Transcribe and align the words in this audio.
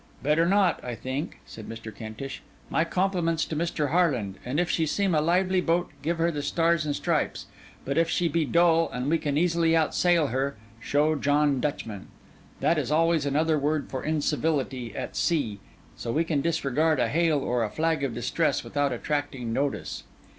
'Better 0.23 0.47
not, 0.47 0.83
I 0.83 0.95
think,' 0.95 1.37
said 1.45 1.69
Mr. 1.69 1.93
Kentish. 1.95 2.41
'My 2.71 2.83
compliments 2.83 3.45
to 3.45 3.55
Mr. 3.55 3.91
Harland; 3.91 4.39
and 4.43 4.59
if 4.59 4.67
she 4.67 4.87
seem 4.87 5.13
a 5.13 5.21
lively 5.21 5.61
boat, 5.61 5.91
give 6.01 6.17
her 6.17 6.31
the 6.31 6.41
stars 6.41 6.87
and 6.87 6.95
stripes; 6.95 7.45
but 7.85 7.99
if 7.99 8.09
she 8.09 8.27
be 8.27 8.43
dull, 8.43 8.89
and 8.91 9.11
we 9.11 9.19
can 9.19 9.37
easily 9.37 9.75
outsail 9.75 10.29
her, 10.31 10.55
show 10.79 11.13
John 11.15 11.59
Dutchman. 11.59 12.07
That 12.61 12.79
is 12.79 12.91
always 12.91 13.27
another 13.27 13.59
word 13.59 13.89
for 13.91 14.03
incivility 14.03 14.95
at 14.95 15.15
sea; 15.15 15.59
so 15.95 16.11
we 16.11 16.23
can 16.23 16.41
disregard 16.41 16.99
a 16.99 17.07
hail 17.07 17.37
or 17.37 17.63
a 17.63 17.69
flag 17.69 18.03
of 18.03 18.15
distress, 18.15 18.63
without 18.63 18.91
attracting 18.91 19.53
notice. 19.53 20.01